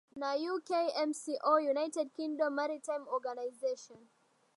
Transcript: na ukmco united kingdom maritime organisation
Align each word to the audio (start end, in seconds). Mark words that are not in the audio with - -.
na 0.21 0.29
ukmco 0.51 1.53
united 1.73 2.07
kingdom 2.17 2.51
maritime 2.55 3.05
organisation 3.15 3.99